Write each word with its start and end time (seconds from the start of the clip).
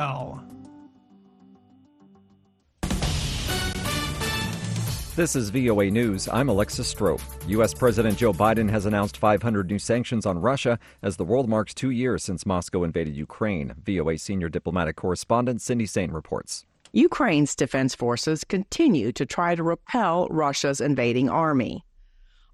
Ow. 0.00 0.40
This 5.14 5.36
is 5.36 5.50
VOA 5.50 5.90
News. 5.90 6.26
I'm 6.32 6.48
Alexis 6.48 6.88
Strope. 6.88 7.20
U.S. 7.48 7.74
President 7.74 8.16
Joe 8.16 8.32
Biden 8.32 8.70
has 8.70 8.86
announced 8.86 9.18
500 9.18 9.68
new 9.68 9.78
sanctions 9.78 10.24
on 10.24 10.38
Russia 10.38 10.78
as 11.02 11.18
the 11.18 11.24
world 11.24 11.50
marks 11.50 11.74
two 11.74 11.90
years 11.90 12.24
since 12.24 12.46
Moscow 12.46 12.82
invaded 12.84 13.14
Ukraine. 13.14 13.74
VOA 13.84 14.16
senior 14.16 14.48
diplomatic 14.48 14.96
correspondent 14.96 15.60
Cindy 15.60 15.84
Saine 15.86 16.14
reports. 16.14 16.64
Ukraine's 16.92 17.54
defense 17.54 17.94
forces 17.94 18.42
continue 18.42 19.12
to 19.12 19.26
try 19.26 19.54
to 19.54 19.62
repel 19.62 20.28
Russia's 20.30 20.80
invading 20.80 21.28
army. 21.28 21.84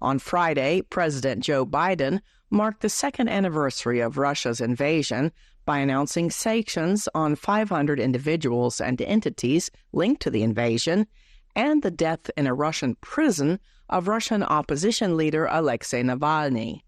On 0.01 0.19
Friday, 0.19 0.81
President 0.89 1.45
Joe 1.45 1.65
Biden 1.65 2.19
marked 2.49 2.81
the 2.81 2.89
second 2.89 3.29
anniversary 3.29 3.99
of 3.99 4.17
Russia's 4.17 4.61
invasion 4.61 5.31
by 5.65 5.79
announcing 5.79 6.31
sanctions 6.31 7.09
on 7.13 7.35
500 7.35 7.99
individuals 7.99 8.79
and 8.79 9.01
entities 9.01 9.69
linked 9.91 10.21
to 10.21 10.29
the 10.29 10.43
invasion 10.43 11.07
and 11.55 11.81
the 11.81 11.91
death 11.91 12.29
in 12.37 12.47
a 12.47 12.53
Russian 12.53 12.95
prison 13.01 13.59
of 13.89 14.07
Russian 14.07 14.43
opposition 14.43 15.17
leader 15.17 15.47
Alexei 15.47 16.03
Navalny. 16.03 16.81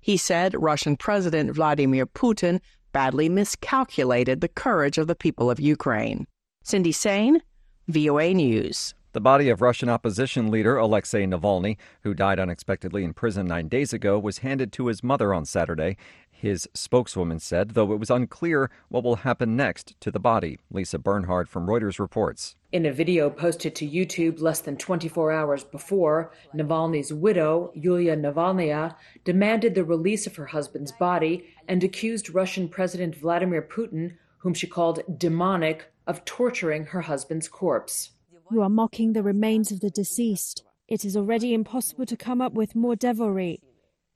He 0.00 0.16
said 0.16 0.54
Russian 0.56 0.96
President 0.96 1.50
Vladimir 1.52 2.06
Putin 2.06 2.60
badly 2.92 3.28
miscalculated 3.28 4.40
the 4.40 4.48
courage 4.48 4.98
of 4.98 5.06
the 5.06 5.14
people 5.14 5.50
of 5.50 5.60
Ukraine. 5.60 6.26
Cindy 6.62 6.92
Saine, 6.92 7.40
VOA 7.88 8.32
News. 8.32 8.94
The 9.14 9.20
body 9.20 9.48
of 9.48 9.62
Russian 9.62 9.88
opposition 9.88 10.50
leader 10.50 10.76
Alexei 10.76 11.24
Navalny, 11.24 11.76
who 12.02 12.14
died 12.14 12.40
unexpectedly 12.40 13.04
in 13.04 13.14
prison 13.14 13.46
nine 13.46 13.68
days 13.68 13.92
ago, 13.92 14.18
was 14.18 14.38
handed 14.38 14.72
to 14.72 14.88
his 14.88 15.04
mother 15.04 15.32
on 15.32 15.44
Saturday. 15.44 15.96
His 16.32 16.68
spokeswoman 16.74 17.38
said, 17.38 17.70
though 17.70 17.92
it 17.92 18.00
was 18.00 18.10
unclear 18.10 18.72
what 18.88 19.04
will 19.04 19.14
happen 19.22 19.54
next 19.54 19.94
to 20.00 20.10
the 20.10 20.18
body. 20.18 20.58
Lisa 20.68 20.98
Bernhard 20.98 21.48
from 21.48 21.68
Reuters 21.68 22.00
reports. 22.00 22.56
In 22.72 22.84
a 22.86 22.92
video 22.92 23.30
posted 23.30 23.76
to 23.76 23.88
YouTube 23.88 24.40
less 24.40 24.60
than 24.60 24.76
24 24.76 25.30
hours 25.30 25.62
before, 25.62 26.32
Navalny's 26.52 27.12
widow, 27.12 27.70
Yulia 27.72 28.16
Navalnaya, 28.16 28.96
demanded 29.22 29.76
the 29.76 29.84
release 29.84 30.26
of 30.26 30.34
her 30.34 30.46
husband's 30.46 30.90
body 30.90 31.46
and 31.68 31.84
accused 31.84 32.34
Russian 32.34 32.68
President 32.68 33.14
Vladimir 33.14 33.62
Putin, 33.62 34.16
whom 34.38 34.54
she 34.54 34.66
called 34.66 35.04
demonic, 35.16 35.84
of 36.04 36.24
torturing 36.24 36.86
her 36.86 37.02
husband's 37.02 37.46
corpse. 37.48 38.10
You 38.50 38.62
are 38.62 38.68
mocking 38.68 39.12
the 39.12 39.22
remains 39.22 39.72
of 39.72 39.80
the 39.80 39.90
deceased. 39.90 40.64
It 40.86 41.04
is 41.04 41.16
already 41.16 41.54
impossible 41.54 42.04
to 42.06 42.16
come 42.16 42.42
up 42.42 42.52
with 42.52 42.74
more 42.74 42.94
devilry. 42.94 43.60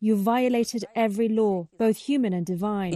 You 0.01 0.17
violated 0.17 0.85
every 0.95 1.29
law, 1.29 1.69
both 1.79 1.97
human 1.97 2.33
and 2.33 2.45
divine. 2.45 2.93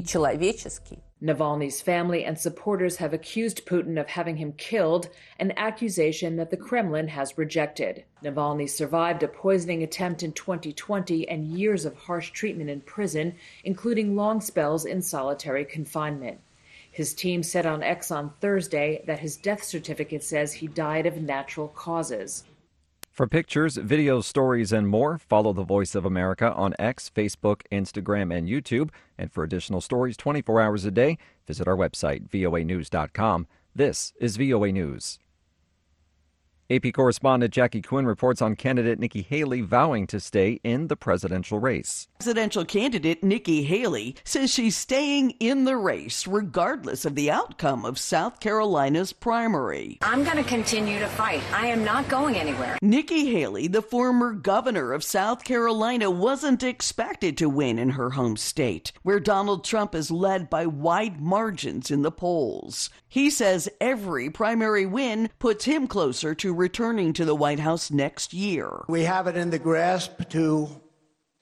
Navalny's 1.22 1.80
family 1.80 2.24
and 2.24 2.38
supporters 2.38 2.96
have 2.96 3.14
accused 3.14 3.64
Putin 3.64 3.98
of 3.98 4.08
having 4.08 4.36
him 4.36 4.52
killed, 4.52 5.08
an 5.38 5.52
accusation 5.56 6.36
that 6.36 6.50
the 6.50 6.56
Kremlin 6.56 7.08
has 7.08 7.38
rejected. 7.38 8.04
Navalny 8.22 8.68
survived 8.68 9.22
a 9.22 9.28
poisoning 9.28 9.82
attempt 9.82 10.22
in 10.22 10.32
2020 10.32 11.28
and 11.28 11.46
years 11.46 11.84
of 11.84 11.96
harsh 11.96 12.30
treatment 12.30 12.70
in 12.70 12.80
prison, 12.82 13.34
including 13.64 14.14
long 14.16 14.40
spells 14.40 14.84
in 14.84 15.00
solitary 15.00 15.64
confinement. 15.64 16.40
His 16.92 17.14
team 17.14 17.42
said 17.42 17.66
on 17.66 17.82
X 17.82 18.10
on 18.10 18.34
Thursday 18.40 19.02
that 19.06 19.18
his 19.18 19.36
death 19.36 19.64
certificate 19.64 20.22
says 20.22 20.52
he 20.52 20.66
died 20.68 21.06
of 21.06 21.20
natural 21.20 21.68
causes. 21.68 22.44
For 23.10 23.26
pictures, 23.26 23.76
videos, 23.76 24.24
stories, 24.24 24.72
and 24.72 24.88
more, 24.88 25.18
follow 25.18 25.52
The 25.52 25.64
Voice 25.64 25.94
of 25.94 26.04
America 26.04 26.52
on 26.52 26.74
X, 26.78 27.10
Facebook, 27.14 27.62
Instagram, 27.70 28.34
and 28.34 28.48
YouTube. 28.48 28.90
And 29.18 29.32
for 29.32 29.42
additional 29.42 29.80
stories 29.80 30.16
24 30.16 30.60
hours 30.60 30.84
a 30.84 30.90
day, 30.90 31.18
visit 31.46 31.66
our 31.66 31.76
website, 31.76 32.28
voanews.com. 32.28 33.46
This 33.74 34.12
is 34.20 34.36
VOA 34.36 34.72
News. 34.72 35.18
AP 36.70 36.92
correspondent 36.94 37.52
Jackie 37.52 37.82
Quinn 37.82 38.06
reports 38.06 38.40
on 38.40 38.54
candidate 38.54 38.98
Nikki 38.98 39.22
Haley 39.22 39.60
vowing 39.60 40.06
to 40.06 40.20
stay 40.20 40.60
in 40.62 40.86
the 40.86 40.96
presidential 40.96 41.58
race. 41.58 42.06
Presidential 42.18 42.64
candidate 42.64 43.22
Nikki 43.22 43.64
Haley 43.64 44.16
says 44.24 44.52
she's 44.52 44.76
staying 44.76 45.32
in 45.32 45.64
the 45.64 45.76
race 45.76 46.26
regardless 46.26 47.04
of 47.04 47.14
the 47.16 47.30
outcome 47.30 47.84
of 47.84 47.98
South 47.98 48.38
Carolina's 48.38 49.12
primary. 49.12 49.98
I'm 50.02 50.22
going 50.22 50.36
to 50.36 50.44
continue 50.44 51.00
to 51.00 51.08
fight. 51.08 51.42
I 51.52 51.66
am 51.66 51.84
not 51.84 52.08
going 52.08 52.36
anywhere. 52.36 52.78
Nikki 52.80 53.32
Haley, 53.32 53.66
the 53.66 53.82
former 53.82 54.32
governor 54.32 54.92
of 54.92 55.02
South 55.02 55.44
Carolina, 55.44 56.10
wasn't 56.10 56.62
expected 56.62 57.36
to 57.38 57.48
win 57.48 57.78
in 57.78 57.90
her 57.90 58.10
home 58.10 58.36
state, 58.36 58.92
where 59.02 59.20
Donald 59.20 59.64
Trump 59.64 59.94
is 59.94 60.10
led 60.10 60.48
by 60.48 60.66
wide 60.66 61.20
margins 61.20 61.90
in 61.90 62.02
the 62.02 62.12
polls. 62.12 62.88
He 63.08 63.28
says 63.28 63.68
every 63.80 64.30
primary 64.30 64.86
win 64.86 65.28
puts 65.38 65.66
him 65.66 65.86
closer 65.86 66.34
to 66.36 66.51
returning 66.52 67.12
to 67.14 67.24
the 67.24 67.34
White 67.34 67.60
House 67.60 67.90
next 67.90 68.32
year. 68.32 68.84
We 68.88 69.02
have 69.04 69.26
it 69.26 69.36
in 69.36 69.50
the 69.50 69.58
grasp 69.58 70.28
to 70.30 70.68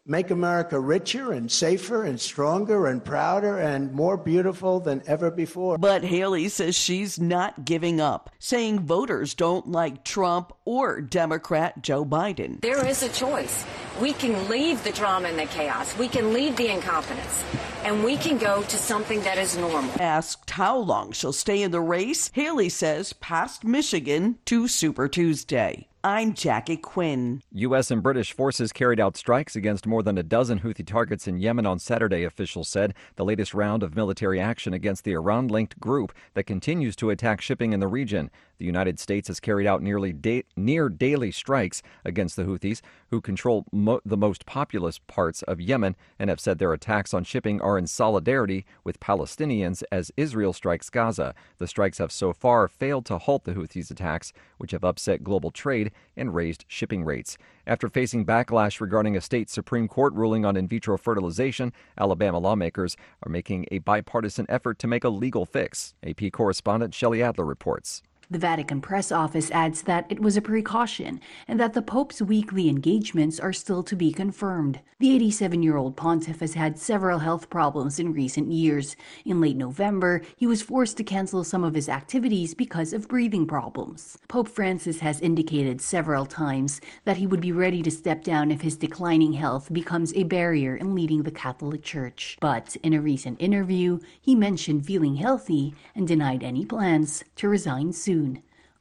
make 0.06 0.30
America 0.30 0.80
richer 0.80 1.32
and 1.32 1.50
safer 1.50 2.04
and 2.04 2.20
stronger 2.20 2.86
and 2.86 3.04
prouder 3.04 3.58
and 3.58 3.92
more 3.92 4.16
beautiful 4.16 4.80
than 4.80 5.02
ever 5.06 5.30
before. 5.30 5.78
But 5.78 6.02
Haley 6.02 6.48
says 6.48 6.74
she's 6.74 7.20
not 7.20 7.64
giving 7.64 8.00
up, 8.00 8.30
saying 8.38 8.80
voters 8.80 9.34
don't 9.34 9.68
like 9.68 10.02
Trump 10.02 10.52
or 10.64 11.00
Democrat 11.00 11.82
Joe 11.82 12.04
Biden. 12.04 12.60
There 12.60 12.84
is 12.86 13.02
a 13.02 13.08
choice. 13.10 13.64
We 14.00 14.12
can 14.12 14.48
leave 14.48 14.82
the 14.82 14.92
drama 14.92 15.28
and 15.28 15.38
the 15.38 15.46
chaos, 15.46 15.96
we 15.96 16.08
can 16.08 16.32
leave 16.32 16.56
the 16.56 16.72
incompetence, 16.72 17.44
and 17.90 18.04
we 18.04 18.16
can 18.16 18.38
go 18.38 18.62
to 18.62 18.76
something 18.76 19.20
that 19.22 19.36
is 19.36 19.56
normal. 19.56 19.90
Asked 20.00 20.50
how 20.50 20.78
long 20.78 21.10
she'll 21.10 21.32
stay 21.32 21.62
in 21.62 21.72
the 21.72 21.80
race, 21.80 22.30
Haley 22.32 22.68
says 22.68 23.12
past 23.14 23.64
Michigan 23.64 24.38
to 24.44 24.68
Super 24.68 25.08
Tuesday. 25.08 25.88
I'm 26.04 26.32
Jackie 26.32 26.76
Quinn. 26.76 27.42
U.S. 27.52 27.90
and 27.90 28.00
British 28.02 28.32
forces 28.32 28.72
carried 28.72 29.00
out 29.00 29.16
strikes 29.16 29.56
against 29.56 29.88
more 29.88 30.04
than 30.04 30.16
a 30.16 30.22
dozen 30.22 30.60
Houthi 30.60 30.86
targets 30.86 31.26
in 31.26 31.40
Yemen 31.40 31.66
on 31.66 31.78
Saturday, 31.80 32.22
officials 32.22 32.68
said. 32.68 32.94
The 33.16 33.24
latest 33.24 33.54
round 33.54 33.82
of 33.82 33.96
military 33.96 34.40
action 34.40 34.72
against 34.72 35.04
the 35.04 35.12
Iran 35.12 35.48
linked 35.48 35.78
group 35.80 36.14
that 36.34 36.44
continues 36.44 36.94
to 36.96 37.10
attack 37.10 37.40
shipping 37.40 37.72
in 37.72 37.80
the 37.80 37.88
region. 37.88 38.30
The 38.60 38.66
United 38.66 39.00
States 39.00 39.28
has 39.28 39.40
carried 39.40 39.66
out 39.66 39.82
nearly 39.82 40.12
da- 40.12 40.44
near 40.54 40.90
daily 40.90 41.30
strikes 41.30 41.82
against 42.04 42.36
the 42.36 42.44
Houthis, 42.44 42.82
who 43.08 43.22
control 43.22 43.64
mo- 43.72 44.02
the 44.04 44.18
most 44.18 44.44
populous 44.44 44.98
parts 44.98 45.42
of 45.44 45.62
Yemen 45.62 45.96
and 46.18 46.28
have 46.28 46.40
said 46.40 46.58
their 46.58 46.74
attacks 46.74 47.14
on 47.14 47.24
shipping 47.24 47.58
are 47.62 47.78
in 47.78 47.86
solidarity 47.86 48.66
with 48.84 49.00
Palestinians 49.00 49.82
as 49.90 50.12
Israel 50.14 50.52
strikes 50.52 50.90
Gaza. 50.90 51.34
The 51.56 51.66
strikes 51.66 51.96
have 51.96 52.12
so 52.12 52.34
far 52.34 52.68
failed 52.68 53.06
to 53.06 53.16
halt 53.16 53.44
the 53.44 53.54
Houthis' 53.54 53.90
attacks, 53.90 54.30
which 54.58 54.72
have 54.72 54.84
upset 54.84 55.24
global 55.24 55.50
trade 55.50 55.90
and 56.14 56.34
raised 56.34 56.66
shipping 56.68 57.02
rates. 57.02 57.38
After 57.66 57.88
facing 57.88 58.26
backlash 58.26 58.78
regarding 58.78 59.16
a 59.16 59.22
state 59.22 59.48
Supreme 59.48 59.88
Court 59.88 60.12
ruling 60.12 60.44
on 60.44 60.58
in 60.58 60.68
vitro 60.68 60.98
fertilization, 60.98 61.72
Alabama 61.96 62.38
lawmakers 62.38 62.94
are 63.22 63.32
making 63.32 63.64
a 63.70 63.78
bipartisan 63.78 64.44
effort 64.50 64.78
to 64.80 64.86
make 64.86 65.04
a 65.04 65.08
legal 65.08 65.46
fix. 65.46 65.94
AP 66.06 66.30
correspondent 66.30 66.92
Shelley 66.92 67.22
Adler 67.22 67.46
reports. 67.46 68.02
The 68.32 68.38
Vatican 68.38 68.80
press 68.80 69.10
office 69.10 69.50
adds 69.50 69.82
that 69.82 70.06
it 70.08 70.20
was 70.20 70.36
a 70.36 70.40
precaution 70.40 71.20
and 71.48 71.58
that 71.58 71.72
the 71.72 71.82
Pope's 71.82 72.22
weekly 72.22 72.68
engagements 72.68 73.40
are 73.40 73.52
still 73.52 73.82
to 73.82 73.96
be 73.96 74.12
confirmed. 74.12 74.78
The 75.00 75.12
87 75.16 75.64
year 75.64 75.76
old 75.76 75.96
pontiff 75.96 76.38
has 76.38 76.54
had 76.54 76.78
several 76.78 77.18
health 77.18 77.50
problems 77.50 77.98
in 77.98 78.12
recent 78.12 78.52
years. 78.52 78.94
In 79.24 79.40
late 79.40 79.56
November, 79.56 80.22
he 80.36 80.46
was 80.46 80.62
forced 80.62 80.96
to 80.98 81.02
cancel 81.02 81.42
some 81.42 81.64
of 81.64 81.74
his 81.74 81.88
activities 81.88 82.54
because 82.54 82.92
of 82.92 83.08
breathing 83.08 83.46
problems. 83.48 84.16
Pope 84.28 84.48
Francis 84.48 85.00
has 85.00 85.20
indicated 85.20 85.80
several 85.80 86.24
times 86.24 86.80
that 87.04 87.16
he 87.16 87.26
would 87.26 87.40
be 87.40 87.50
ready 87.50 87.82
to 87.82 87.90
step 87.90 88.22
down 88.22 88.52
if 88.52 88.60
his 88.60 88.76
declining 88.76 89.32
health 89.32 89.72
becomes 89.72 90.14
a 90.14 90.22
barrier 90.22 90.76
in 90.76 90.94
leading 90.94 91.24
the 91.24 91.32
Catholic 91.32 91.82
Church. 91.82 92.36
But 92.40 92.76
in 92.84 92.92
a 92.92 93.00
recent 93.00 93.42
interview, 93.42 93.98
he 94.20 94.36
mentioned 94.36 94.86
feeling 94.86 95.16
healthy 95.16 95.74
and 95.96 96.06
denied 96.06 96.44
any 96.44 96.64
plans 96.64 97.24
to 97.36 97.48
resign 97.48 97.92
soon. 97.92 98.19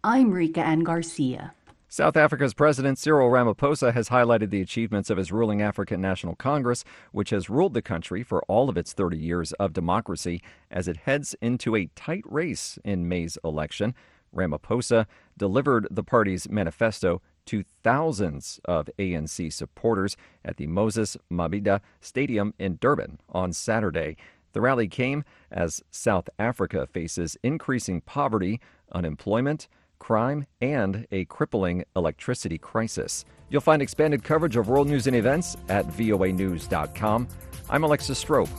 I'm 0.04 0.32
Rika 0.32 0.62
Ann 0.62 0.84
Garcia. 0.84 1.54
South 1.92 2.16
Africa's 2.16 2.54
President 2.54 3.00
Cyril 3.00 3.30
Ramaphosa 3.30 3.94
has 3.94 4.10
highlighted 4.10 4.52
the 4.52 4.62
achievements 4.62 5.10
of 5.10 5.18
his 5.18 5.32
ruling 5.32 5.62
African 5.62 6.00
National 6.00 6.36
Congress, 6.36 6.84
which 7.12 7.32
has 7.32 7.50
ruled 7.50 7.74
the 7.74 7.82
country 7.82 8.22
for 8.22 8.44
all 8.44 8.70
of 8.70 8.78
its 8.78 8.94
30 8.94 9.18
years 9.18 9.54
of 9.54 9.74
democracy, 9.74 10.42
as 10.70 10.88
it 10.88 10.98
heads 10.98 11.36
into 11.42 11.76
a 11.76 11.90
tight 11.96 12.24
race 12.26 12.78
in 12.84 13.10
May's 13.10 13.40
election. 13.44 13.96
Ramaphosa 14.36 15.08
delivered 15.36 15.88
the 15.90 16.04
party's 16.04 16.48
manifesto 16.48 17.22
to 17.48 17.64
thousands 17.84 18.60
of 18.66 18.88
ANC 19.00 19.52
supporters 19.52 20.16
at 20.46 20.58
the 20.58 20.68
Moses 20.68 21.18
Mabhida 21.32 21.82
Stadium 22.00 22.54
in 22.60 22.78
Durban 22.80 23.20
on 23.30 23.52
Saturday. 23.52 24.16
The 24.54 24.62
rally 24.62 24.88
came 24.88 25.24
as 25.52 25.84
South 25.92 26.30
Africa 26.40 26.88
faces 26.88 27.38
increasing 27.44 28.02
poverty, 28.02 28.60
unemployment, 28.92 29.68
crime, 30.00 30.46
and 30.62 31.06
a 31.12 31.26
crippling 31.26 31.84
electricity 31.96 32.58
crisis. 32.58 33.26
You'll 33.50 33.62
find 33.62 33.82
expanded 33.82 34.24
coverage 34.24 34.56
of 34.56 34.68
world 34.68 34.88
news 34.88 35.08
and 35.08 35.16
events 35.16 35.58
at 35.68 35.86
voanews.com. 35.88 37.28
I'm 37.70 37.84
Alexis 37.84 38.18
Strope, 38.18 38.50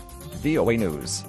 VOA 0.43 0.77
News. 0.77 1.25